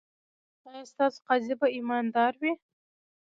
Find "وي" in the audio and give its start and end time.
2.41-2.51